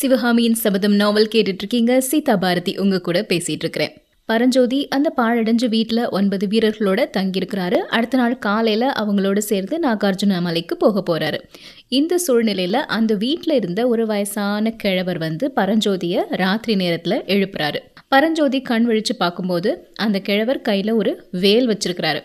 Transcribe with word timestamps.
சிவகாமியின் 0.00 0.54
சபதம் 0.54 0.94
நாவல் 0.94 1.28
கேட்டுட்டு 1.34 1.60
இருக்கீங்க 1.62 2.00
சீதா 2.00 2.36
பாரதி 2.36 2.76
உங்க 2.76 3.00
கூட 3.00 3.26
பேசிட்டு 3.28 3.62
இருக்கிறேன் 3.64 3.92
பரஞ்சோதி 4.24 4.88
அந்த 4.88 5.12
பாழடைஞ்ச 5.16 5.68
வீட்டில் 5.68 6.08
ஒன்பது 6.08 6.46
வீரர்களோட 6.46 7.00
தங்கியிருக்கிறாரு. 7.16 7.74
அடுத்த 7.74 8.16
நாள் 8.16 8.38
காலையில் 8.38 8.86
அவங்களோட 8.86 9.38
சேர்ந்து 9.38 9.78
நாகார்ஜுன 9.78 10.40
மலைக்கு 10.40 10.76
போக 10.76 11.02
போகிறாரு 11.08 11.40
இந்த 11.88 12.18
சூழ்நிலையில் 12.18 12.74
அந்த 12.74 13.14
வீட்டில் 13.14 13.56
இருந்த 13.56 13.88
ஒரு 13.88 14.06
வயசான 14.06 14.70
கிழவர் 14.70 15.18
வந்து 15.18 15.52
பரஞ்சோதியை 15.56 16.22
ராத்திரி 16.30 16.76
நேரத்தில் 16.76 17.22
எழுப்புறாரு. 17.26 17.76
பரஞ்சோதி 18.08 18.62
கண் 18.62 18.90
விழிச்சு 18.90 19.16
பார்க்கும்போது 19.18 19.88
அந்த 19.96 20.18
கிழவர் 20.20 20.60
கையில் 20.60 20.90
ஒரு 20.90 21.28
வேல் 21.30 21.68
வச்சிருக்கிறாரு. 21.68 22.22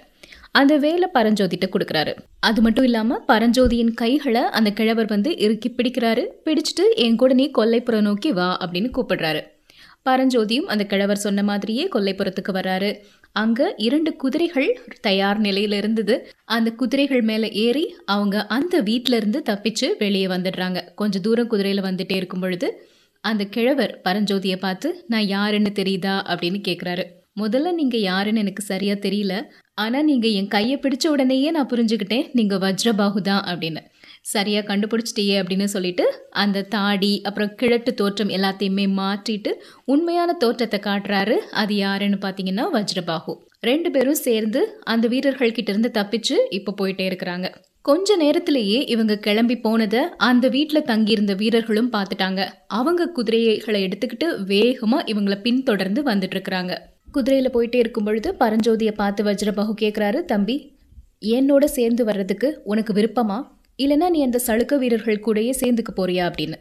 அந்த 0.55 0.73
வேலை 0.77 1.07
பரஞ்சோதிட்ட 1.13 1.65
கொடுக்குறாரு. 1.67 2.13
அது 2.39 2.59
மட்டும் 2.61 2.83
இல்லாமல் 2.83 3.23
பரஞ்சோதியின் 3.27 3.93
கைகளை 3.93 4.43
அந்த 4.57 4.70
கிழவர் 4.71 5.05
வந்து 5.05 5.31
இறுக்கி 5.38 5.70
பிடிக்கிறாரு. 5.70 6.23
பிடிச்சிட்டு 6.45 6.85
என் 6.95 7.15
கூட 7.15 7.33
நீ 7.33 7.45
கொல்லைப்புறம் 7.57 8.01
நோக்கி 8.01 8.31
வா 8.31 8.47
அப்படின்னு 8.61 8.89
கூப்பிடுறாரு. 8.97 9.41
பரஞ்சோதியும் 10.09 10.70
அந்த 10.73 10.83
கிழவர் 10.83 11.23
சொன்ன 11.25 11.44
மாதிரியே 11.44 11.85
கொல்லைப்புறத்துக்கு 11.88 12.52
வராரு 12.53 12.89
அங்க 13.35 13.73
இரண்டு 13.77 14.16
குதிரைகள் 14.16 14.67
தயார் 15.02 15.39
நிலையில 15.41 15.73
இருந்தது. 15.73 16.16
அந்த 16.47 16.69
குதிரைகள் 16.72 17.22
மேல 17.22 17.45
ஏறி 17.63 17.85
அவங்க 18.05 18.45
அந்த 18.58 18.75
வீட்ல 18.80 19.16
இருந்து 19.16 19.39
தப்பிச்சு 19.49 19.88
வெளியே 19.99 20.27
வந்துடுறாங்க. 20.27 20.80
கொஞ்சம் 20.95 21.22
தூரம் 21.22 21.52
குதிரையில 21.52 21.83
வந்துட்டே 21.89 22.16
இருக்கும் 22.16 22.39
பொழுது 22.39 22.69
அந்த 23.23 23.44
கிழவர் 23.45 23.94
பரஞ்சோதியை 24.03 24.58
பார்த்து 24.58 24.89
நான் 25.08 25.27
யாருன்னு 25.35 25.72
தெரியுதா? 25.75 26.16
அப்படின்னு 26.31 26.61
கேட்குறாரு 26.67 27.05
முதல்ல 27.39 27.69
நீங்க 27.73 27.97
யாருன்னு 27.97 28.39
எனக்கு 28.39 28.63
சரியா 28.63 28.94
தெரியல. 29.05 29.33
ஆனால் 29.84 30.07
நீங்கள் 30.09 30.35
என் 30.39 30.53
கையை 30.55 30.75
பிடிச்ச 30.84 31.05
உடனேயே 31.13 31.49
நான் 31.55 31.71
புரிஞ்சுக்கிட்டேன். 31.71 32.27
நீங்கள் 32.38 32.61
வஜ்ரபாகு 32.66 33.21
தான் 33.29 33.43
அப்படின்னு. 33.52 33.81
சரியாக 34.33 34.67
கண்டுபிடிச்சிட்டியே 34.70 35.35
அப்படின்னு 35.39 35.67
சொல்லிட்டு 35.73 36.05
அந்த 36.43 36.63
தாடி 36.75 37.11
அப்புறம் 37.27 37.52
கிழட்டு 37.59 37.91
தோற்றம் 37.99 38.31
எல்லாத்தையுமே 38.38 38.85
மாற்றிட்டு 38.99 39.52
உண்மையான 39.93 40.35
தோற்றத்தை 40.43 40.80
காட்டுறாரு. 40.88 41.35
அது 41.61 41.75
யாருன்னு 41.83 42.19
பார்த்தீங்கன்னா 42.23 42.66
வஜ்ரபாகு 42.77 43.35
ரெண்டு 43.69 43.89
பேரும் 43.95 44.23
சேர்ந்து 44.27 44.61
அந்த 44.94 45.05
வீரர்கள் 45.13 45.55
கிட்ட 45.58 45.72
இருந்து 45.73 45.91
தப்பிச்சு 46.00 46.35
இப்போ 46.59 46.72
போயிட்டே 46.80 47.05
இருக்கிறாங்க. 47.09 47.47
கொஞ்ச 47.85 48.16
நேரத்திலேயே 48.23 48.80
இவங்க 48.94 49.13
கிளம்பி 49.25 49.55
போனதை 49.66 50.02
அந்த 50.30 50.45
வீட்டில் 50.55 50.88
தங்கியிருந்த 50.91 51.33
வீரர்களும் 51.41 51.94
பார்த்துட்டாங்க. 51.95 52.41
அவங்க 52.80 53.11
குதிரைகளை 53.17 53.81
எடுத்துக்கிட்டு 53.88 54.28
வேகமாக 54.53 55.07
இவங்களை 55.11 55.38
பின்தொடர்ந்து 55.45 56.03
வந்துட்டு 56.11 56.38
இருக்கிறாங்க. 56.38 56.75
குதிரையில் 57.16 57.53
போயிட்டே 57.53 57.75
இருக்கும் 57.75 58.03
பொழுது 58.03 58.30
பரஞ்சோதியை 58.39 58.91
பார்த்து 58.91 59.23
வஜ்ரபாகு 59.23 59.73
கேட்குறாரு 59.81 60.19
தம்பி 60.25 60.55
என்னோட 61.25 61.66
சேர்ந்து 61.66 62.05
வர்றதுக்கு 62.05 62.61
உனக்கு 62.63 62.94
விருப்பமா? 62.94 63.38
இல்லைன்னா 63.77 64.09
நீ 64.09 64.23
அந்த 64.23 64.39
சளுக்க 64.47 64.77
வீரர்கள் 64.77 65.23
கூடயே 65.25 65.52
சேர்ந்துக்க 65.61 65.91
போறியா? 65.95 66.23
அப்படின்னு. 66.30 66.57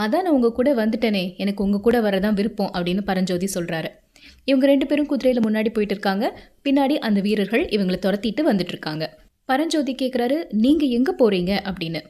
அதான் 0.00 0.22
நான் 0.22 0.28
உங்கள் 0.28 0.52
கூட 0.52 0.74
வந்துட்டேனே 0.74 1.36
எனக்கு 1.36 1.64
உங்கள் 1.64 1.80
கூட 1.80 2.00
வரதான் 2.00 2.32
விருப்பம் 2.32 2.70
அப்படின்னு 2.74 3.00
பரஞ்சோதி 3.00 3.48
சொல்கிறாரு 3.54 3.88
இவங்க 4.44 4.66
ரெண்டு 4.66 4.86
பேரும் 4.86 5.06
குதிரையில் 5.06 5.42
முன்னாடி 5.42 5.70
போயிட்டு 5.72 5.94
இருக்காங்க. 5.96 6.24
பின்னாடி 6.64 6.94
அந்த 6.98 7.20
வீரர்கள் 7.20 7.66
இவங்களை 7.66 7.98
துரத்திட்டு 8.00 8.40
வந்துட்டு 8.44 8.72
இருக்காங்க. 8.74 9.04
பரஞ்சோதி 9.44 9.94
கேட்குறாரு 10.02 10.38
நீங்கள் 10.50 10.88
எங்கே 10.88 11.12
போறீங்க? 11.18 11.52
அப்படின்னு. 11.70 12.00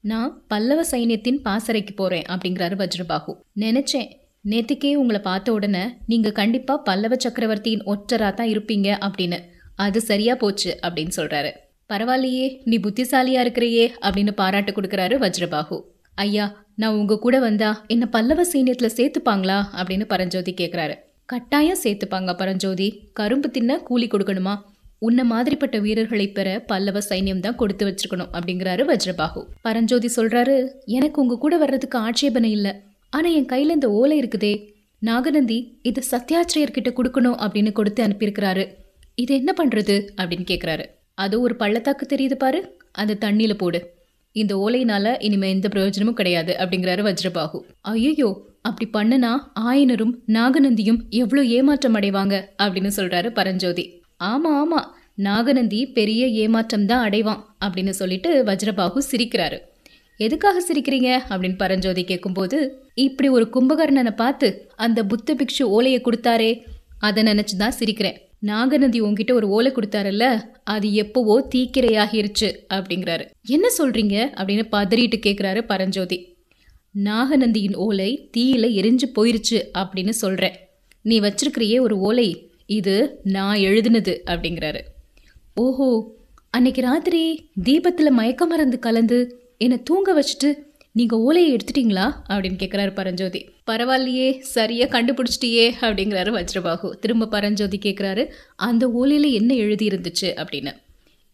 நான் 0.00 0.42
பல்லவ 0.48 0.82
சைன்யத்தின் 0.90 1.42
பாசறைக்கு 1.42 1.94
போகிறேன் 1.94 2.24
அப்படிங்கிறாரு 2.28 2.76
வஜ்ரபாகு. 2.82 3.34
நினைச்சேன் 3.56 4.08
நேற்றுக்கே 4.44 4.90
உங்களை 4.94 5.20
பார்த்த 5.20 5.52
உடனே 5.52 5.82
நீங்கள் 6.10 6.36
கண்டிப்பாக 6.38 6.84
பல்லவ 6.86 7.14
சக்கரவர்த்தியின் 7.24 7.82
ஒற்றராக 7.92 8.32
தான் 8.34 8.50
இருப்பீங்க 8.52 8.88
அப்படின்னு. 9.06 9.38
அது 9.84 9.98
சரியாக 10.00 10.36
போச்சு 10.42 10.70
அப்படின்னு 10.84 11.12
சொல்கிறாரு 11.16 11.50
பரவாயில்லையே 11.90 12.46
நீ 12.70 12.76
புத்திசாலியாக 12.78 13.44
இருக்கிறியே 13.44 13.84
அப்படின்னு 14.04 14.32
பாராட்டு 14.40 14.72
கொடுக்குறாரு 14.72 15.14
வஜ்ரபாகு. 15.24 15.78
ஐயா 16.24 16.46
நான் 16.74 16.98
உங்க 17.00 17.18
கூட 17.18 17.36
வந்தா 17.38 17.70
என்ன 17.94 18.04
பல்லவ 18.16 18.42
சைன்யத்துல 18.52 18.90
சேர்த்துப்பாங்களா 18.98 19.58
அப்படின்னு 19.78 20.06
பரஞ்சோதி 20.12 20.54
கேட்குறாரு 20.60 20.94
கட்டாயம் 21.32 21.82
சேர்த்துப்பாங்க 21.84 22.30
பரஞ்சோதி. 22.34 22.88
கரும்பு 23.12 23.48
தின்ன 23.50 23.78
கூலி 23.88 24.06
கொடுக்கணுமா? 24.06 24.54
உன்ன 24.98 25.20
மாதிரிப்பட்ட 25.24 25.76
வீரர்களை 25.84 26.26
பெற 26.28 26.48
பல்லவ 26.70 26.98
சைன்யம் 27.08 27.42
தான் 27.44 27.58
கொடுத்து 27.60 27.84
வச்சிருக்கணும் 27.88 28.32
அப்படிங்கிறாரு 28.36 28.84
வஜ்ரபாகு. 28.90 29.42
பரஞ்சோதி 29.66 30.08
சொல்றாரு 30.16 30.56
எனக்கு 30.98 31.18
உங்க 31.22 31.38
கூட 31.44 31.56
வர்றதுக்கு 31.58 31.98
ஆட்சேபனை 31.98 32.50
இல்லை. 32.50 32.72
ஆனால் 33.12 33.36
என் 33.38 33.50
கையில் 33.52 33.76
இந்த 33.76 33.88
ஓலை 34.00 34.16
இருக்குதே. 34.22 34.52
நாகநந்தி 35.02 35.58
இதை 35.88 36.02
சத்யாச்சிரியர்கிட்ட 36.10 36.90
கொடுக்கணும் 36.98 37.38
அப்படின்னு 37.44 37.72
கொடுத்து 37.72 38.00
அனுப்பியிருக்கிறாரு. 38.06 38.64
இது 39.14 39.32
என்ன 39.40 39.54
பண்ணுறது 39.60 39.96
அப்படின்னு 40.18 40.46
கேட்குறாரு 40.50 40.84
அதோ 41.14 41.38
ஒரு 41.46 41.54
பள்ளத்தாக்கு 41.56 42.04
தெரியுது 42.12 42.36
பாரு. 42.44 42.60
அந்த 42.92 43.18
தண்ணியில் 43.24 43.60
போடு. 43.62 43.80
இந்த 44.32 44.52
ஓலையினால 44.64 45.14
இனிமே 45.26 45.48
எந்த 45.50 45.68
பிரயோஜனமும் 45.68 46.18
கிடையாது 46.20 46.52
அப்படிங்கிறாரு 46.58 47.02
வஜ்ரபாகு. 47.08 47.58
ஐயோ 47.92 48.28
அப்படி 48.68 48.86
பண்ணுனா 48.96 49.32
ஆயனரும் 49.70 50.14
நாகநந்தியும் 50.36 51.00
எவ்வளோ 51.08 51.42
ஏமாற்றம் 51.56 51.96
அடைவாங்க 51.98 52.34
அப்படின்னு 52.62 52.90
சொல்கிறாரு 52.98 53.28
பரஞ்சோதி. 53.38 53.84
ஆமாம் 54.16 54.58
ஆமாம் 54.62 54.88
நாகநந்தி 55.14 55.80
பெரிய 55.98 56.26
ஏமாற்றம் 56.42 56.86
தான் 56.86 57.04
அடைவான் 57.08 57.42
அப்படின்னு 57.64 57.92
சொல்லிட்டு 58.00 58.30
வஜ்ரபாகு 58.50 59.00
சிரிக்கிறாரு. 59.10 59.58
எதுக்காக 60.20 60.62
சிரிக்கிறீங்க? 60.68 61.18
அப்படின்னு 61.28 61.56
பரஞ்சோதி 61.56 62.04
கேட்கும்போது 62.04 62.86
இப்படி 62.94 63.28
ஒரு 63.28 63.48
கும்பகர்ணனை 63.52 64.10
பார்த்து 64.10 64.70
அந்த 64.76 65.04
புத்த 65.04 65.34
பிக்ஷு 65.34 65.62
ஓலையை 65.62 66.00
கொடுத்தாரே 66.00 66.62
அதை 66.98 67.22
நினச்சி 67.22 67.56
தான் 67.58 67.74
சிரிக்கிறேன். 67.78 68.16
நாகநந்தி 68.38 69.00
உங்ககிட்ட 69.00 69.34
ஒரு 69.34 69.48
ஓலை 69.48 69.72
கொடுத்தாருல்ல 69.72 70.40
அது 70.64 70.92
எப்பவோ 70.92 71.48
தீக்கிரையாகிருச்சு 71.54 72.56
அப்படிங்கிறாரு. 72.74 73.30
என்ன 73.46 73.68
சொல்றீங்க? 73.78 74.16
அப்படின்னு 74.34 74.64
பதறிட்டு 74.72 75.16
கேட்குறாரு 75.26 75.62
பரஞ்சோதி. 75.62 76.36
நாகநந்தியின் 77.04 77.74
ஓலை 77.74 78.30
தீயில 78.36 78.66
எரிஞ்சு 78.80 79.08
போயிருச்சு 79.14 79.62
அப்படின்னு 79.78 80.08
சொல்றேன். 80.08 80.54
நீ 81.02 81.20
வச்சிருக்கிறியே 81.20 81.80
ஒரு 81.80 81.98
ஓலை 81.98 82.50
இது 82.66 83.20
நான் 83.22 83.58
எழுதுனது 83.58 84.18
அப்படிங்கிறாரு. 84.26 84.80
ஓஹோ 85.54 86.18
அன்னைக்கு 86.50 86.80
ராத்திரி 86.80 87.50
தீபத்தில் 87.62 88.10
மயக்க 88.10 88.46
மருந்து 88.46 88.78
கலந்து 88.78 89.39
என்னை 89.60 89.82
தூங்க 89.82 90.20
வச்சுட்டு 90.20 90.54
நீங்கள் 90.92 91.18
ஓலையை 91.18 91.56
எடுத்துட்டீங்களா? 91.56 92.12
அப்படின்னு 92.28 92.58
கேட்குறாரு 92.58 92.94
பரஞ்சோதி. 92.94 93.48
பரவாயில்லையே 93.70 94.38
சரியா 94.38 94.86
கண்டுபிடிச்சிட்டியே 94.86 95.72
அப்படிங்கிறாரு 95.80 96.30
வஜ்ரபாகு. 96.30 96.90
திரும்ப 96.90 97.26
பரஞ்சோதி 97.26 97.78
கேட்குறாரு 97.82 98.28
அந்த 98.56 98.88
ஓலையில் 98.88 99.32
என்ன 99.32 99.54
எழுதியிருந்துச்சு? 99.54 100.44
அப்படின்னு. 100.44 100.72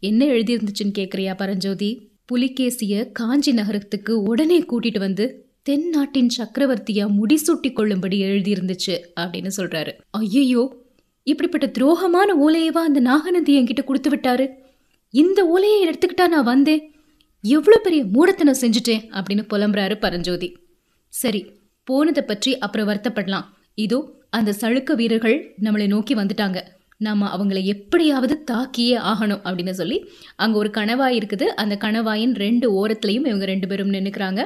என்ன 0.01 0.25
எழுதியிருந்துச்சுன்னு 0.25 0.93
கேட்குறியா 0.99 1.37
பரஞ்சோதி? 1.37 2.11
புலிகேசியை 2.33 3.13
காஞ்சி 3.13 3.53
நகரத்துக்கு 3.53 4.23
உடனே 4.23 4.61
கூட்டிட்டு 4.61 4.99
வந்து 4.99 5.47
தென்னாட்டின் 5.63 6.31
சக்கரவர்த்தியா 6.37 7.11
முடிசூட்டி 7.21 7.73
கொள்ளும்படி 7.73 8.23
எழுதியிருந்துச்சு 8.23 9.01
அப்படின்னு 9.21 9.51
சொல்றாரு. 9.57 9.93
ஐயையோ 10.11 10.77
இப்படிப்பட்ட 11.23 11.67
துரோகமான 11.67 12.35
ஓலையவா 12.47 12.83
அந்த 12.83 13.01
நாகநந்தி 13.01 13.61
என்கிட்ட 13.61 13.85
கொடுத்து 13.85 14.11
விட்டாரு? 14.11 14.49
இந்த 15.11 15.47
ஓலையை 15.47 15.89
எடுத்துக்கிட்டா 15.89 16.29
நான் 16.29 16.45
வந்தேன். 16.45 16.91
எவ்வளோ 17.45 17.77
பெரிய 17.79 18.03
மூடத்தனம் 18.15 18.61
செஞ்சுட்டேன் 18.61 19.03
அப்படின்னு 19.17 19.43
புலம்புறாரு 19.53 19.97
பரஞ்சோதி. 20.05 20.49
சரி 21.09 21.43
போனதை 21.89 22.23
பற்றி 22.23 22.53
அப்புறம் 22.59 22.89
வருத்தப்படலாம். 22.89 23.47
இதோ 23.85 23.99
அந்த 24.39 24.55
சழுக்க 24.61 24.95
வீரர்கள் 25.01 25.37
நம்மளை 25.65 25.87
நோக்கி 25.93 26.15
வந்துட்டாங்க. 26.15 26.59
நாம 27.07 27.29
அவங்கள 27.37 27.59
எப்படியாவது 27.73 28.35
தாக்கியே 28.51 28.97
ஆகணும் 29.11 29.43
அப்படின்னு 29.47 29.75
சொல்லி 29.81 29.99
அங்கே 30.43 30.57
ஒரு 30.61 30.71
கணவாய் 30.77 31.17
இருக்குது. 31.19 31.47
அந்த 31.63 31.75
கணவாயின் 31.85 32.35
ரெண்டு 32.45 32.67
ஓரத்துலையும் 32.79 33.27
இவங்க 33.31 33.47
ரெண்டு 33.53 33.67
பேரும் 33.71 33.93
நின்றுக்கிறாங்க 33.97 34.41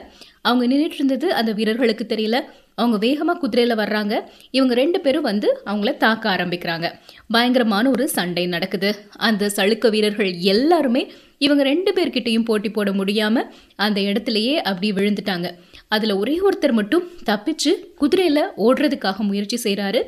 அவங்க 0.48 0.64
நின்றுட்டு 0.72 0.98
இருந்தது 1.00 1.28
அந்த 1.40 1.52
வீரர்களுக்கு 1.58 2.06
தெரியல. 2.12 2.38
அவங்க 2.80 2.96
வேகமாக 3.06 3.40
குதிரையில் 3.42 3.80
வர்றாங்க. 3.80 4.14
இவங்க 4.58 4.74
ரெண்டு 4.80 4.98
பேரும் 5.04 5.28
வந்து 5.30 5.48
அவங்கள 5.70 5.92
தாக்க 6.04 6.24
ஆரம்பிக்கிறாங்க. 6.34 6.86
பயங்கரமான 7.34 7.90
ஒரு 7.94 8.04
சண்டை 8.16 8.44
நடக்குது. 8.54 8.90
அந்த 9.28 9.50
சளுக்க 9.56 9.90
வீரர்கள் 9.94 10.30
எல்லாருமே 10.54 11.02
இவங்க 11.46 11.62
ரெண்டு 11.70 11.90
பேர்கிட்டையும் 11.96 12.46
போட்டி 12.48 12.70
போட 12.70 12.90
முடியாமல் 13.00 13.50
அந்த 13.86 13.98
இடத்துலையே 14.08 14.56
அப்படி 14.70 14.88
விழுந்துட்டாங்க. 14.98 15.48
அதில் 15.94 16.18
ஒரே 16.22 16.34
ஒருத்தர் 16.46 16.78
மட்டும் 16.78 17.06
தப்பிச்சு 17.28 17.70
குதிரையில் 18.00 18.42
ஓடுறதுக்காக 18.66 19.24
முயற்சி 19.30 19.58
செய்கிறாரு 19.64 20.00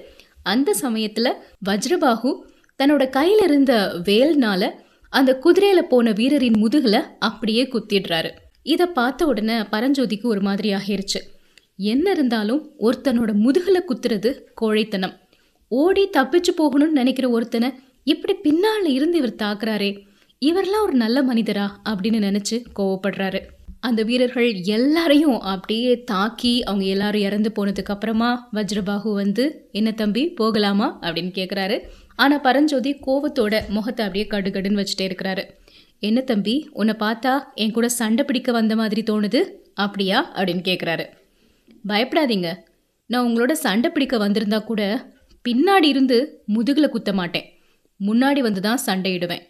அந்த 0.52 0.70
சமயத்தில் 0.85 1.38
வஜ்ரபாகு 1.69 2.31
தன்னோட 2.81 3.05
கையில் 3.17 3.43
இருந்த 3.49 3.73
வேல்னால 4.08 4.70
அந்த 5.12 5.31
குதிரையில் 5.44 5.91
போன 5.93 6.12
வீரரின் 6.20 6.61
முதுகில் 6.62 7.00
அப்படியே 7.29 7.62
குத்திடுறாரு. 7.73 8.31
இதை 8.75 8.87
பார்த்த 8.99 9.26
உடனே 9.31 9.56
பரஞ்சோதிக்கு 9.75 10.26
ஒரு 10.35 10.43
மாதிரி 10.49 10.69
ஆகிருச்சு. 10.79 11.20
என்ன 11.77 12.11
இருந்தாலும் 12.11 12.71
ஒருத்தனோட 12.81 13.33
முதுகில் 13.33 13.87
குத்துறது 13.89 14.31
கோழைத்தனம். 14.61 15.15
ஓடி 15.69 16.09
தப்பிச்சு 16.17 16.53
போகணும்னு 16.57 16.99
நினைக்கிற 17.01 17.29
ஒருத்தனை 17.29 17.73
இப்படி 18.05 18.35
பின்னால் 18.35 18.85
இருந்து 18.85 19.19
இவர் 19.19 19.41
தாக்குறாரே 19.43 20.05
இவரெல்லாம் 20.43 20.83
ஒரு 20.83 20.93
நல்ல 20.93 21.23
மனிதரா 21.23 21.81
அப்படின்னு 21.85 22.21
நினச்சி 22.29 22.65
கோவப்படுறாரு. 22.79 23.41
அந்த 23.81 24.03
வீரர்கள் 24.03 24.55
எல்லாரையும் 24.55 25.41
அப்படியே 25.41 26.05
தாக்கி 26.05 26.63
அவங்க 26.63 26.85
எல்லாரும் 26.85 27.21
இறந்து 27.21 27.53
போனதுக்கு 27.57 27.93
அப்புறமா 27.95 28.49
வஜ்ரபாகு 28.53 29.13
வந்து 29.13 29.69
என்ன 29.73 29.93
தம்பி 29.93 30.29
போகலாமா? 30.29 30.99
அப்படின்னு 31.03 31.33
கேட்குறாரு 31.39 31.81
ஆனால் 32.17 32.41
பரஞ்சோதி 32.41 32.97
கோவத்தோட 33.07 33.69
முகத்தை 33.69 34.07
அப்படியே 34.07 34.27
கடுகடுன்னு 34.31 34.81
வச்சுட்டே 34.81 35.09
இருக்கிறாரு. 35.11 35.45
என்ன 35.99 36.21
தம்பி 36.21 36.69
உன்னை 36.73 36.95
பார்த்தா 36.99 37.41
என் 37.55 37.73
கூட 37.73 37.89
சண்டை 37.89 38.25
பிடிக்க 38.25 38.53
வந்த 38.53 38.77
மாதிரி 38.77 39.03
தோணுது? 39.03 39.43
அப்படியா? 39.75 40.35
அப்படின்னு 40.35 40.65
கேட்குறாரு 40.71 41.05
பயப்படாதீங்க. 41.88 42.49
நான் 43.06 43.26
உங்களோட 43.26 43.52
சண்டை 43.52 43.90
பிடிக்க 43.90 44.17
வந்திருந்தா 44.19 44.64
கூட 44.64 44.82
பின்னாடி 45.44 45.84
இருந்து 45.84 46.43
முதுகில் 46.46 46.88
குத்த 46.88 47.12
மாட்டேன். 47.12 47.46
முன்னாடி 48.00 48.40
வந்து 48.40 48.61
தான் 48.61 48.82
சண்டையிடுவேன். 48.87 49.43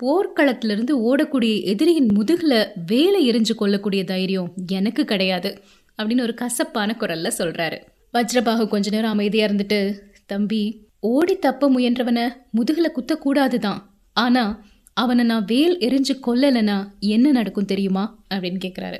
போர்க்களத்திலிருந்து 0.00 0.92
ஓடக்கூடிய 1.06 1.62
எதிரியின் 1.62 2.08
முதுகில் 2.12 2.66
வேலை 2.86 3.20
எரிஞ்சு 3.30 3.54
கொள்ளக்கூடிய 3.54 4.04
தைரியம் 4.04 4.52
எனக்கு 4.66 5.04
கிடையாது 5.04 5.62
அப்படின்னு 5.98 6.20
ஒரு 6.20 6.34
கசப்பான 6.34 6.96
குரல்ல 7.00 7.30
சொல்றாரு. 7.38 7.78
வஜ்ரபாகு 8.14 8.66
கொஞ்ச 8.66 8.90
நேரம் 8.90 9.10
அமைதியா 9.10 9.46
இருந்துட்டு 9.46 9.98
தம்பி 10.26 10.88
ஓடி 11.00 11.36
தப்ப 11.36 11.70
முயன்றவனை 11.70 12.28
முதுகில் 12.50 12.96
குத்தக்கூடாது 12.96 13.58
தான். 13.58 13.80
ஆனா 14.12 14.64
அவனை 14.94 15.24
நான் 15.24 15.44
வேல் 15.44 15.78
எரிஞ்சு 15.78 16.14
கொல்லலைன்னா 16.26 16.76
என்ன 16.98 17.30
நடக்கும் 17.30 17.64
தெரியுமா? 17.64 18.24
அப்படின்னு 18.34 18.60
கேட்குறாரு 18.64 18.98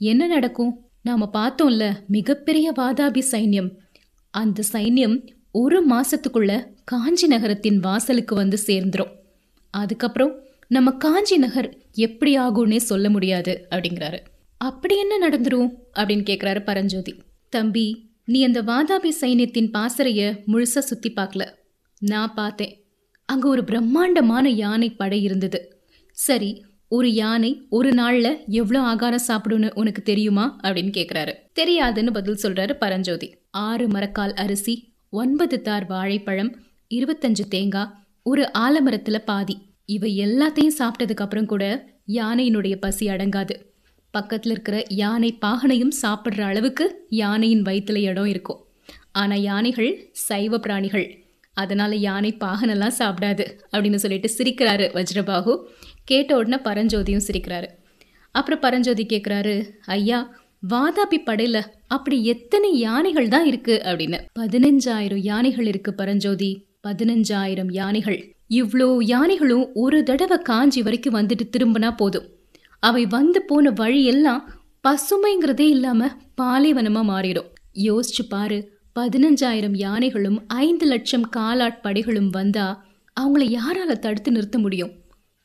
என்ன 0.00 0.26
நடக்கும்? 0.26 0.72
நாம 1.02 1.30
பார்த்தோம்ல 1.32 1.94
மிகப்பெரிய 2.06 2.72
வாதாபி 2.72 3.22
சைன்யம். 3.30 3.70
அந்த 4.30 4.62
சைன்யம் 4.72 5.28
ஒரு 5.52 5.88
மாசத்துக்குள்ள 5.88 6.66
காஞ்சி 6.84 7.26
நகரத்தின் 7.26 7.78
வாசலுக்கு 7.78 8.34
வந்து 8.34 8.58
சேர்ந்துரும். 8.66 9.12
அதுக்கப்புறம் 9.70 10.40
நம்ம 10.68 10.90
காஞ்சி 10.90 11.36
நகர் 11.36 11.76
எப்படி 11.92 12.38
ஆகும்னே 12.38 12.76
சொல்ல 12.76 13.10
முடியாது 13.10 13.66
அப்படிங்கிறாரு. 13.70 14.18
அப்படி 14.58 14.98
என்ன 14.98 15.28
நடந்துரும் 15.28 15.74
அப்படின்னு 15.94 16.24
கேட்குறாரு 16.30 16.64
பரஞ்சோதி. 16.64 17.22
தம்பி 17.48 18.10
நீ 18.24 18.44
அந்த 18.44 18.62
வாதாபி 18.62 19.10
சைன்யத்தின் 19.20 19.70
பாசறைய 19.70 20.38
முழுசா 20.46 20.78
சுத்தி 20.88 21.12
பார்க்கல 21.12 21.54
நான் 21.98 22.34
பார்த்தேன். 22.34 22.84
அங்க 23.24 23.48
ஒரு 23.48 23.64
பிரம்மாண்டமான 23.64 24.48
யானை 24.50 24.90
படை 24.90 25.22
இருந்தது. 25.22 25.84
சரி 26.12 26.64
ஒரு 26.92 27.12
யானை 27.12 27.66
ஒரு 27.68 27.90
நாள்ல 27.90 28.46
எவ்வளோ 28.46 28.80
ஆகாரம் 28.80 29.26
சாப்பிடும்னு 29.28 29.70
உனக்கு 29.74 30.02
தெரியுமா? 30.02 30.58
அப்படின்னு 30.62 30.96
கேக்குறாரு. 30.96 31.32
தெரியாதுன்னு 31.54 32.10
பதில் 32.10 32.38
சொல்றாரு 32.42 32.72
பரஞ்சோதி. 32.72 33.34
ஆறு 33.50 33.88
மரக்கால் 33.88 34.32
அரிசி 34.32 34.92
ஒன்பது 35.10 35.62
தார் 35.62 35.86
வாழைப்பழம் 35.86 36.60
இருபத்தஞ்சு 36.94 37.48
தேங்காய் 37.48 37.90
ஒரு 38.22 38.50
ஆலமரத்துல 38.58 39.18
பாதி. 39.18 39.58
இவை 39.84 40.18
எல்லாத்தையும் 40.18 40.74
சாப்பிட்டதுக்கு 40.78 41.24
அப்புறம் 41.26 41.46
கூட 41.46 41.88
யானையினுடைய 42.08 42.76
பசி 42.76 43.06
அடங்காது. 43.06 43.50
பக்கத்துல 44.18 44.50
இருக்கிற 44.50 44.84
யானை 44.88 45.38
பாகனையும் 45.46 45.92
சாப்பிடுற 46.02 46.40
அளவுக்கு 46.40 47.06
யானையின் 47.08 47.62
வயிற்றுல 47.62 47.96
இடம் 47.96 48.26
இருக்கும். 48.26 48.64
ஆனா 49.12 49.34
யானைகள் 49.34 50.08
சைவ 50.12 50.58
பிராணிகள். 50.58 51.24
அதனால 51.54 51.94
யானை 51.94 52.36
பாகனெல்லாம் 52.40 52.92
சாப்பிடாது 52.98 53.60
அப்படின்னு 53.72 53.94
சொல்லிட்டு 53.94 54.30
சிரிக்கிறாரு 54.38 54.86
வஜ்ரபாகு. 54.92 55.56
கேட்ட 56.04 56.36
உடனே 56.36 56.62
பரஞ்சோதியும் 56.62 57.20
சிரிக்கிறாரு. 57.26 57.66
அப்புறம் 58.30 58.60
பரஞ்சோதி 58.60 59.06
கேட்குறாரு 59.06 59.70
ஐயா 59.86 60.40
வாதாபி 60.70 61.16
படையில 61.26 61.62
அப்படி 61.86 62.24
எத்தனை 62.24 62.78
யானைகள் 62.78 63.28
தான் 63.28 63.44
இருக்கு? 63.44 63.80
அப்படின்னு. 63.84 64.20
பதினஞ்சாயிரம் 64.38 65.16
யானைகள் 65.16 65.66
இருக்கு 65.66 65.94
பரஞ்சோதி 65.94 66.66
பதினஞ்சாயிரம் 66.88 67.72
யானைகள். 67.72 68.34
இவ்வளோ 68.50 68.96
யானைகளும் 69.00 69.70
ஒரு 69.74 70.02
தடவை 70.02 70.38
காஞ்சி 70.38 70.82
வரைக்கும் 70.82 71.14
வந்துட்டு 71.14 71.48
திரும்பினா 71.56 71.96
போதும். 71.96 72.26
அவை 72.78 73.06
வந்து 73.06 73.42
போன 73.42 73.70
வழியெல்லாம் 73.70 74.50
பசுமைங்கிறதே 74.88 75.60
இல்லாம 75.60 76.06
பாலைவனமா 76.42 77.02
மாறிடும். 77.02 77.48
யோசிச்சு 77.74 78.28
பாரு 78.28 78.72
பதினஞ்சாயிரம் 79.00 79.76
யானைகளும் 79.76 80.46
ஐந்து 80.46 80.86
லட்சம் 80.86 81.30
காலாட்படைகளும் 81.36 82.28
வந்தா 82.28 82.84
அவங்கள 83.20 83.58
யாரால 83.58 83.98
தடுத்து 83.98 84.32
நிறுத்த 84.32 84.58
முடியும்? 84.58 85.01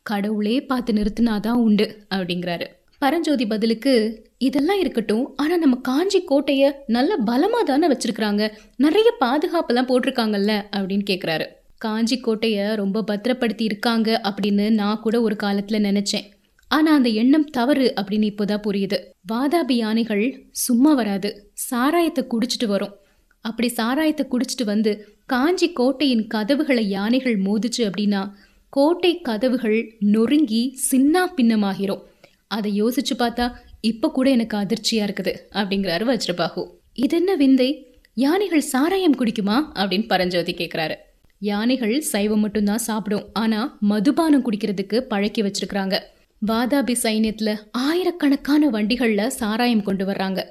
கடவுளே 0.08 0.56
பார்த்து 0.62 0.94
நிறுத்தினாதான் 0.94 1.62
உண்டு 1.66 1.86
அப்படிங்கிறாரு. 2.16 2.66
பரஞ்சோதி 3.00 3.46
பதிலுக்கு 3.46 3.94
இதெல்லாம் 4.38 4.80
இருக்கட்டும் 4.80 5.34
ஆனா 5.36 5.58
நம்ம 5.58 5.76
காஞ்சி 5.76 6.24
கோட்டைய 6.24 6.84
நல்ல 6.88 7.18
பலமா 7.26 7.64
தானே 7.66 7.88
வச்சிருக்காங்க 7.88 8.52
நிறைய 8.76 9.14
பாதுகாப்பெல்லாம் 9.20 9.90
போட்டிருக்காங்கல்ல 9.90 10.52
அப்படின்னு 10.76 11.06
கேக்குறாரு. 11.10 11.46
காஞ்சி 11.78 12.20
கோட்டைய 12.20 12.76
ரொம்ப 12.76 13.04
பத்திரப்படுத்தி 13.04 13.64
இருக்காங்க 13.64 14.22
அப்படின்னு 14.24 14.70
நான் 14.70 15.00
கூட 15.00 15.22
ஒரு 15.22 15.36
காலத்துல 15.44 15.80
நினைச்சேன். 15.88 16.26
ஆனா 16.68 16.94
அந்த 16.94 17.10
எண்ணம் 17.10 17.46
தவறு 17.46 17.94
அப்படின்னு 18.02 18.30
இப்போதான் 18.30 18.62
புரியுது. 18.68 18.98
வாதாபி 19.34 19.72
யானைகள் 19.72 20.48
சும்மா 20.52 20.94
வராது. 20.94 21.52
சாராயத்தை 21.54 22.24
குடிச்சிட்டு 22.24 22.68
வரும். 22.68 22.96
அப்படி 23.42 23.68
சாராயத்தை 23.68 24.26
குடிச்சிட்டு 24.32 24.66
வந்து 24.66 24.92
காஞ்சி 25.26 25.72
கோட்டையின் 25.72 26.28
கதவுகளை 26.28 26.90
யானைகள் 26.90 27.42
மோதிச்சு 27.42 27.78
அப்படின்னா 27.78 28.30
கோட்டை 28.70 29.22
கதவுகள் 29.22 29.96
நொறுங்கி 30.00 30.80
சின்னா 30.92 31.26
பின்னமாகிறோம் 31.38 32.02
அதை 32.48 32.84
யோசிச்சு 32.84 33.16
பார்த்தா 33.20 33.52
இப்ப 33.82 34.12
கூட 34.12 34.30
எனக்கு 34.30 34.58
அதிர்ச்சியா 34.58 35.04
இருக்குது 35.08 35.34
அப்படிங்கிறாரு 35.52 36.06
வஜ்ரபாகு. 36.08 36.68
இது 36.94 37.18
என்ன 37.18 37.36
விந்தை? 37.36 38.00
யானைகள் 38.14 38.60
சாராயம் 38.60 39.18
குடிக்குமா? 39.18 39.64
அப்படின்னு 39.76 40.08
பரஞ்சோதி 40.08 40.54
கேட்குறாரு 40.54 40.96
யானைகள் 41.40 42.02
சைவம் 42.02 42.40
மட்டும்தான் 42.40 42.78
சாப்பிடும் 42.78 43.26
ஆனா 43.34 43.78
மதுபானம் 43.80 44.52
குடிக்கிறதுக்கு 44.52 45.00
பழக்கி 45.00 45.42
வச்சிருக்கிறாங்க. 45.42 46.00
வாதாபி 46.48 46.96
சைன்யத்துல 47.04 47.56
ஆயிரக்கணக்கான 47.72 48.70
வண்டிகள்ல 48.70 49.28
சாராயம் 49.28 49.84
கொண்டு 49.84 50.06
வர்றாங்க. 50.06 50.44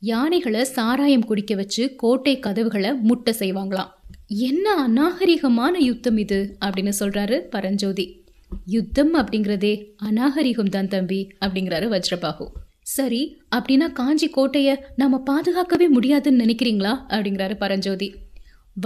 யானைகளை 0.00 0.64
சாராயம் 0.64 1.24
குடிக்க 1.24 1.54
வச்சு 1.54 1.94
கோட்டை 1.96 2.38
கதவுகளை 2.38 2.92
முட்டை 2.94 3.34
செய்வாங்களாம். 3.38 3.90
என்ன 4.34 4.88
அநாகரிகமான 4.88 5.78
யுத்தம் 5.78 6.16
இது? 6.16 6.56
அப்படின்னு 6.64 6.92
சொல்றாரு 7.00 7.38
பரஞ்சோதி. 7.38 8.24
யுத்தம் 8.66 9.14
அப்படிங்கிறதே 9.14 9.84
அநாகரிகம் 9.96 10.68
தான் 10.68 10.88
தம்பி 10.88 11.28
அப்படிங்கிறாரு 11.40 12.00
வஜ்ரபாகு. 12.00 12.46
சரி 12.82 13.42
அப்படின்னா 13.56 13.92
காஞ்சி 13.92 14.28
கோட்டையை 14.28 14.76
நாம 14.96 15.22
பாதுகாக்கவே 15.30 15.88
முடியாதுன்னு 15.88 16.44
நினைக்கிறீங்களா? 16.44 16.98
அப்படிங்கிறாரு 17.08 17.56
பரஞ்சோதி. 17.56 18.14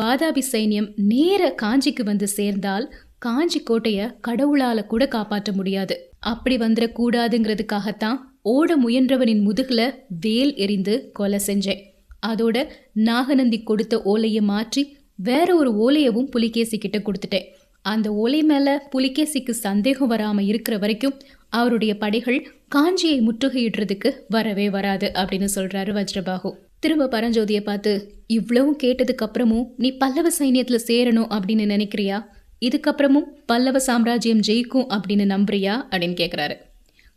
வாதாபி 0.00 0.42
சைன்யம் 0.52 0.92
நேர 0.96 1.54
காஞ்சிக்கு 1.62 2.04
வந்து 2.04 2.28
சேர்ந்தால் 2.28 2.94
காஞ்சி 3.18 3.60
கோட்டையை 3.60 4.06
கடவுளால 4.28 4.86
கூட 4.86 5.08
காப்பாற்ற 5.08 5.52
முடியாது. 5.52 6.10
அப்படி 6.18 6.56
வந்துடக்கூடாதுங்கிறதுக்காகத்தான் 6.56 8.18
ஓட 8.42 8.76
முயன்றவனின் 8.76 9.48
முதுகுல 9.48 9.90
வேல் 10.20 10.54
எறிந்து 10.54 11.10
கொலை 11.12 11.40
செஞ்சேன். 11.46 11.94
அதோட 12.26 12.66
நாகநந்தி 12.92 13.62
கொடுத்த 13.62 14.02
ஓலையை 14.02 14.40
மாற்றி 14.40 14.95
வேற 15.16 15.56
ஒரு 15.56 15.72
ஓலையவும் 15.72 16.30
புலிகேசி 16.30 16.78
கிட்ட 16.78 16.98
கொடுத்துட்டேன். 16.98 17.44
அந்த 17.82 18.14
ஓலை 18.14 18.42
மேல 18.42 18.88
புலிகேசிக்கு 18.92 19.50
சந்தேகம் 19.50 20.10
வராம 20.10 20.40
இருக்கிற 20.40 20.78
வரைக்கும் 20.78 21.20
அவருடைய 21.48 21.96
படைகள் 21.96 22.52
காஞ்சியை 22.74 23.20
முற்றுகையிடுறதுக்கு 23.20 24.12
வரவே 24.28 24.70
வராது 24.70 25.10
அப்படின்னு 25.14 25.48
சொல்றாரு 25.54 26.04
வஜ்ரபாகு. 26.04 26.52
திரும்ப 26.78 27.06
பரஞ்சோதியை 27.06 27.60
பார்த்து 27.60 28.12
இவ்வளவும் 28.26 28.78
கேட்டதுக்கு 28.82 29.22
அப்புறமும் 29.22 29.66
நீ 29.76 29.96
பல்லவ 29.96 30.28
சைன்யத்துல 30.38 30.78
சேரணும் 30.86 31.38
அப்படின்னு 31.38 31.64
நினைக்கிறியா? 31.64 32.24
இதுக்கப்புறமும் 32.66 33.24
பல்லவ 33.46 33.78
சாம்ராஜ்யம் 33.78 34.40
ஜெயிக்கும் 34.40 34.86
அப்படின்னு 34.86 35.24
நம்புறியா? 35.24 35.86
அப்படின்னு 35.90 36.14
கேக்குறாரு. 36.14 36.56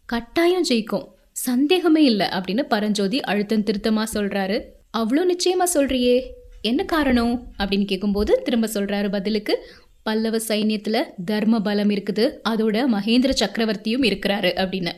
கட்டாயம் 0.06 0.65
ஜெயிக்கும். 0.70 1.08
சந்தேகமே 1.32 2.03
இல்லை 2.03 2.27
அப்படின்னு 2.27 2.63
பரஞ்சோதி 2.63 3.22
அழுத்தம் 3.22 3.63
திருத்தமா 3.63 4.03
சொல்றாரு. 4.13 4.62
அவ்வளோ 4.98 5.25
நிச்சயமா 5.25 5.63
சொல்றியே. 5.74 6.22
என்ன 6.62 6.84
காரணம்? 6.84 7.44
அப்படின்னு 7.60 7.86
கேட்கும்போது 7.86 8.42
திரும்ப 8.44 8.70
சொல்றாரு 8.74 9.10
பதிலுக்கு 9.10 9.66
பல்லவ 10.04 10.39
சைன்யத்துல 10.48 11.04
தர்ம 11.25 11.60
பலம் 11.60 11.89
இருக்குது 11.89 12.32
அதோட 12.50 12.86
மகேந்திர 12.94 13.34
சக்கரவர்த்தியும் 13.39 14.06
இருக்கிறாரு 14.06 14.51
அப்படின்னு. 14.56 14.92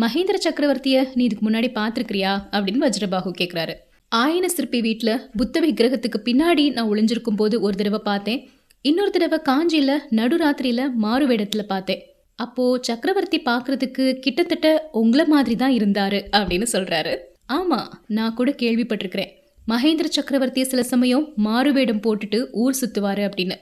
மகேந்திர 0.00 0.36
சக்கரவர்த்திய 0.48 1.08
நீ 1.14 1.24
இதுக்கு 1.24 1.50
முன்னாடி 1.50 1.70
பார்த்துருக்கிறியா? 1.74 2.32
அப்படின்னு 2.52 2.80
வஜ்ரபாகு 2.80 3.32
கேட்குறாரு 3.40 3.74
ஆயன 4.16 4.46
சிற்பி 4.46 4.80
வீட்டில் 4.80 5.30
புத்த 5.36 5.60
விக்கிரகத்துக்கு 5.60 6.20
பின்னாடி 6.24 6.72
நான் 6.72 6.88
ஒளிஞ்சிருக்கும் 6.88 7.36
போது 7.36 7.60
ஒரு 7.60 7.76
தடவை 7.76 8.00
பார்த்தேன். 8.04 8.50
இன்னொரு 8.80 9.10
தடவை 9.10 9.38
காஞ்சியில 9.48 9.98
நடுராத்திரியில 10.10 10.92
மாறு 10.92 11.28
வேடத்துல 11.28 11.62
பார்த்தேன். 11.62 12.06
அப்போ 12.34 12.78
சக்கரவர்த்தி 12.80 13.40
பார்க்கறதுக்கு 13.40 14.14
கிட்டத்தட்ட 14.14 14.88
உங்களை 14.92 15.24
மாதிரி 15.24 15.56
தான் 15.56 15.72
இருந்தாரு 15.72 16.20
அப்படின்னு 16.36 16.66
சொல்றாரு. 16.72 17.16
ஆமா 17.52 17.86
நான் 18.06 18.34
கூட 18.34 18.50
கேள்விப்பட்டிருக்கிறேன். 18.50 19.36
மகேந்திர 19.70 20.06
சக்கரவர்த்தி 20.16 20.62
சில 20.64 20.82
சமயம் 20.82 21.24
மாறுவேடம் 21.46 22.00
போட்டுட்டு 22.04 22.38
ஊர் 22.62 22.76
சுத்துவாரு 22.80 23.22
அப்படின்னு. 23.28 23.56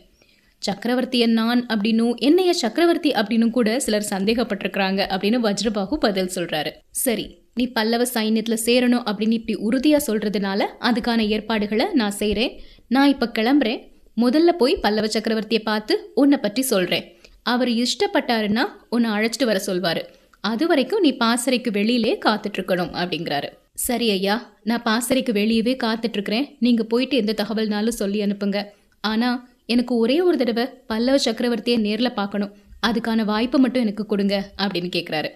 சக்கரவர்த்திய 0.62 1.24
நான் 1.38 1.62
அப்படின்னும் 1.66 2.14
என்னைய 2.26 2.52
சக்கரவர்த்தி 2.60 3.10
அப்படின்னு 3.20 3.46
கூட 3.56 3.70
சிலர் 3.80 4.06
சந்தேகப்பட்டிருக்கிறாங்க 4.10 5.00
அப்படின்னு 5.14 5.38
வஜ்ரபாகு 5.46 5.96
பதில் 6.04 6.30
சொல்றாரு. 6.36 6.72
சரி 7.04 7.26
நீ 7.54 7.66
பல்லவ 7.78 8.06
சைன்யத்தில் 8.14 8.62
சேரணும் 8.66 9.04
அப்படின்னு 9.08 9.38
இப்படி 9.40 9.56
உறுதியாக 9.68 10.06
சொல்கிறதுனால 10.08 10.62
அதுக்கான 10.90 11.26
ஏற்பாடுகளை 11.36 11.88
நான் 11.94 12.16
செய்கிறேன் 12.20 12.54
நான் 12.88 13.12
இப்போ 13.16 13.30
கிளம்புறேன். 13.38 13.82
முதல்ல 14.16 14.50
போய் 14.62 14.80
பல்லவ 14.86 15.06
சக்கரவர்த்தியை 15.06 15.64
பார்த்து 15.70 16.12
உன்னை 16.14 16.38
பற்றி 16.38 16.62
சொல்கிறேன் 16.72 17.06
அவர் 17.42 17.68
இஷ்டப்பட்டாருன்னா 17.84 18.66
உன்னை 18.90 19.10
அழைச்சிட்டு 19.10 19.44
வர 19.44 19.58
சொல்வார். 19.58 20.04
அது 20.40 20.66
வரைக்கும் 20.66 21.00
நீ 21.00 21.12
பாசறைக்கு 21.22 21.70
வெளியிலே 21.70 22.18
காத்துட்ருக்கணும் 22.24 22.96
அப்படிங்கிறாரு. 23.02 23.50
சரி 23.84 24.06
ஐயா 24.10 24.34
நான் 24.68 24.82
பாசறைக்கு 24.82 25.32
வெளியவே 25.32 25.72
காத்துட்டு 25.84 26.16
இருக்கிறேன் 26.18 26.46
நீங்க 26.58 26.82
போயிட்டு 26.84 27.16
எந்த 27.16 27.32
தகவல்னாலும் 27.40 27.98
சொல்லி 28.00 28.18
அனுப்புங்க. 28.24 28.58
ஆனா 29.04 29.30
எனக்கு 29.66 29.92
ஒரே 29.96 30.16
ஒரு 30.20 30.36
தடவை 30.36 30.64
பல்லவ 30.86 31.16
சக்கரவர்த்தியை 31.24 31.78
நேரில் 31.78 32.16
பார்க்கணும். 32.20 32.52
அதுக்கான 32.86 33.24
வாய்ப்பை 33.24 33.58
மட்டும் 33.60 33.82
எனக்கு 33.82 34.04
கொடுங்க 34.06 34.34
அப்படின்னு 34.62 34.90
கேட்குறாரு 34.96 35.30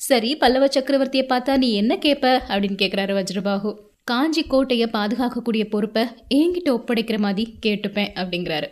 சரி 0.00 0.30
பல்லவ 0.36 0.66
சக்கரவர்த்தியை 0.66 1.24
பார்த்தா 1.28 1.52
நீ 1.56 1.68
என்ன 1.72 1.92
கேட்ப 1.96 2.24
அப்படின்னு 2.48 2.78
கேட்குறாரு 2.82 3.12
வஜ்ரபாகு. 3.18 3.70
காஞ்சி 4.04 4.42
கோட்டையை 4.42 4.86
பாதுகாக்கக்கூடிய 4.92 5.64
பொறுப்பை 5.70 6.02
என்கிட்ட 6.34 6.68
ஒப்படைக்கிற 6.78 7.18
மாதிரி 7.18 7.44
கேட்டுப்பேன் 7.66 8.12
அப்படிங்கிறாரு. 8.20 8.68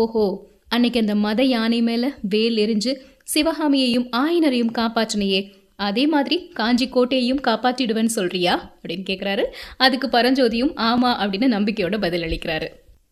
ஓஹோ 0.00 0.24
அன்னைக்கு 0.68 0.98
அந்த 1.00 1.14
மத 1.24 1.40
யானை 1.44 1.80
மேலே 1.82 2.08
வேல் 2.32 2.56
எரிஞ்சு 2.56 2.92
சிவகாமியையும் 3.34 4.08
ஆயினரையும் 4.16 4.74
காப்பாற்றினையே. 4.78 5.40
அதே 5.76 6.06
மாதிரி 6.06 6.36
காஞ்சி 6.58 6.86
கோட்டையையும் 6.86 7.42
காப்பாற்றிடுவேன்னு 7.48 8.12
சொல்றியா? 8.18 8.54
அப்படின்னு 8.82 9.04
கேட்குறாரு 9.10 9.44
அதுக்கு 9.76 10.08
பரஞ்சோதியும் 10.08 10.72
ஆமா 10.88 11.10
அப்படின்னு 11.22 11.48
நம்பிக்கையோட 11.56 11.96
பதிலளிக்கிறாரு. 12.04 12.68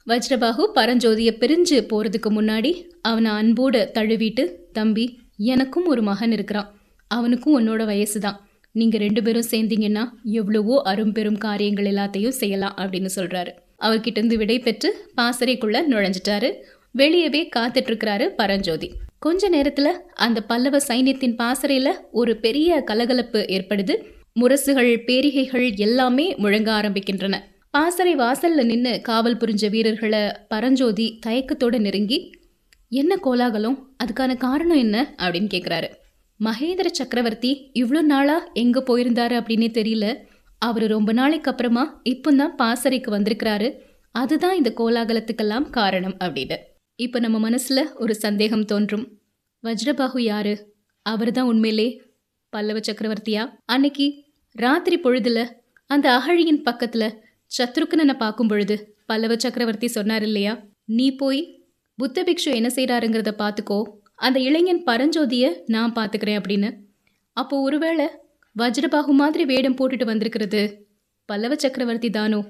வஜ்ரபாகு 0.06 0.62
பரஞ்சோதியை 0.74 1.32
பிரிஞ்சு 1.42 1.76
போகிறதுக்கு 1.90 2.30
முன்னாடி 2.38 2.72
அவனை 3.02 3.30
அன்போடு 3.30 3.90
தழுவிட்டு 3.94 4.44
தம்பி 4.72 5.04
எனக்கும் 5.52 5.86
ஒரு 5.86 6.02
மகன் 6.02 6.32
இருக்கிறான். 6.32 6.68
அவனுக்கும் 7.10 7.56
உன்னோட 7.58 7.84
வயசு 7.84 8.20
தான் 8.20 8.40
நீங்கள் 8.74 9.00
ரெண்டு 9.00 9.22
பேரும் 9.22 9.50
சேர்ந்தீங்கன்னா 9.50 10.04
எவ்வளவோ 10.22 10.82
அரும்பெரும் 10.84 11.38
காரியங்கள் 11.38 11.88
எல்லாத்தையும் 11.92 12.38
செய்யலாம் 12.40 12.76
அப்படின்னு 12.78 13.10
சொல்கிறாரு 13.16 13.52
அவர்கிட்ட 13.80 14.18
இருந்து 14.18 14.36
விடை 14.36 14.58
பெற்று 14.58 14.90
பாசறைக்குள்ளே 15.16 15.80
நுழைஞ்சிட்டாரு. 15.92 16.50
வெளியவே 16.94 17.42
காத்துட்ருக்கிறாரு 17.56 18.26
பரஞ்சோதி. 18.40 18.88
கொஞ்ச 19.24 19.48
நேரத்துல 19.50 19.88
அந்த 20.16 20.38
பல்லவ 20.42 20.78
சைன்யத்தின் 20.88 21.36
பாசறையில 21.42 21.88
ஒரு 22.12 22.36
பெரிய 22.36 22.80
கலகலப்பு 22.80 23.40
ஏற்படுது. 23.48 23.94
முரசுகள் 24.40 24.90
பேரிகைகள் 25.06 25.66
எல்லாமே 25.76 26.26
முழங்க 26.36 26.70
ஆரம்பிக்கின்றன. 26.72 27.34
பாசறை 27.70 28.16
வாசல்ல 28.16 28.64
நின்று 28.64 29.00
காவல் 29.00 29.36
புரிஞ்ச 29.36 29.70
வீரர்களை 29.70 30.20
பரஞ்சோதி 30.48 31.06
தயக்கத்தோட 31.26 31.78
நெருங்கி 31.78 32.18
என்ன 32.92 33.16
கோலாகலம்? 33.16 33.78
அதுக்கான 34.04 34.36
காரணம் 34.36 34.76
என்ன? 34.76 35.14
அப்படின்னு 35.22 35.48
கேட்குறாரு 35.54 35.88
மகேந்திர 36.40 36.86
சக்கரவர்த்தி 36.90 37.52
இவ்வளோ 37.74 38.00
நாளா 38.02 38.36
எங்க 38.54 38.78
போயிருந்தாரு 38.80 39.34
அப்படின்னே 39.40 39.68
தெரியல. 39.78 40.06
அவர் 40.58 40.86
ரொம்ப 40.86 41.10
நாளைக்கு 41.12 41.50
அப்புறமா 41.50 41.84
இப்போ 42.02 42.30
தான் 42.32 42.56
பாசறைக்கு 42.56 43.10
வந்திருக்கிறாரு. 43.18 43.70
அதுதான் 44.14 44.56
இந்த 44.56 44.72
கோலாகலத்துக்கெல்லாம் 44.76 45.70
காரணம் 45.70 46.16
அப்படின்னு. 46.24 46.58
இப்போ 46.98 47.18
நம்ம 47.20 47.38
மனசுல 47.48 47.80
ஒரு 47.94 48.14
சந்தேகம் 48.14 48.64
தோன்றும். 48.64 49.04
வஜ்ரபாகு 49.64 50.18
யாரு? 50.18 50.52
அவர் 51.06 51.30
தான் 51.30 51.46
உண்மையிலே 51.46 51.86
பல்லவ 52.52 52.78
சக்கரவர்த்தியா? 52.78 53.42
அன்னைக்கு 53.64 54.06
ராத்திரி 54.56 54.96
பொழுதுல 54.96 55.40
அந்த 55.90 56.06
அகழியின் 56.18 56.62
பக்கத்துல 56.62 57.04
சத்ருக்கனனை 57.58 58.14
பார்க்கும் 58.18 58.48
பொழுது 58.48 58.76
பல்லவ 59.06 59.36
சக்கரவர்த்தி 59.36 59.88
சொன்னார் 59.88 60.22
இல்லையா? 60.22 60.52
நீ 60.84 61.06
போய் 61.16 61.42
புத்த 61.98 62.22
பிக்ஷு 62.22 62.50
என்ன 62.54 62.68
செய்கிறாருங்கிறத 62.68 63.32
பார்த்துக்கோ. 63.42 63.78
அந்த 64.14 64.38
இளைஞன் 64.40 64.82
பரஞ்சோதியை 64.86 65.50
நான் 65.66 65.92
பார்த்துக்கிறேன் 65.92 66.38
அப்படின்னு. 66.40 66.70
அப்போ 67.36 67.56
ஒருவேளை 67.60 68.06
வஜ்ரபாகு 68.56 69.12
மாதிரி 69.22 69.44
வேடம் 69.44 69.76
போட்டுட்டு 69.76 70.04
வந்திருக்கிறது 70.04 70.62
பல்லவ 71.28 71.54
சக்கரவர்த்தி 71.54 72.10
தானோ? 72.10 72.40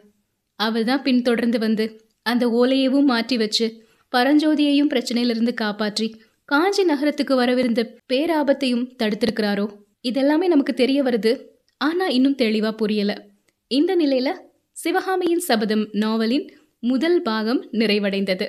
அவர் 0.61 0.85
தான் 0.85 1.03
பின்தொடர்ந்து 1.03 1.59
வந்து 1.59 1.85
அந்த 2.23 2.45
ஓலையவும் 2.61 3.11
மாற்றி 3.13 3.37
வச்சு 3.37 3.67
பரஞ்சோதியையும் 4.15 4.91
பிரச்சனையிலிருந்து 4.95 5.55
காப்பாற்றி 5.55 6.23
காஞ்சி 6.45 6.85
நகரத்துக்கு 6.85 7.41
வரவிருந்த 7.41 7.97
பேராபத்தையும் 8.13 8.89
தடுத்திருக்கிறாரோ? 9.03 9.67
இதெல்லாமே 10.03 10.47
நமக்கு 10.47 10.75
தெரிய 10.75 11.03
வருது. 11.03 11.33
ஆனா 11.77 12.07
இன்னும் 12.07 12.37
தெளிவா 12.37 12.71
புரியல. 12.71 13.25
இந்த 13.67 13.97
நிலையில 13.97 14.33
சிவகாமியின் 14.73 15.39
சபதம் 15.39 15.89
நாவலின் 15.93 16.47
முதல் 16.81 17.23
பாகம் 17.23 17.73
நிறைவடைந்தது. 17.73 18.47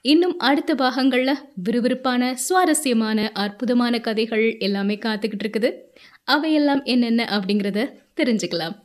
இன்னும் 0.00 0.38
அடுத்த 0.38 0.74
பாகங்கள்ல 0.74 1.34
விறுவிறுப்பான 1.68 2.32
சுவாரஸ்யமான 2.32 3.30
அற்புதமான 3.34 4.00
கதைகள் 4.00 4.56
எல்லாமே 4.58 4.94
காத்துக்கிட்டு 4.94 5.44
இருக்குது. 5.44 5.70
அவையெல்லாம் 6.24 6.82
என்னென்ன 6.84 7.28
அப்படிங்கிறத 7.30 7.88
தெரிஞ்சுக்கலாம். 8.16 8.76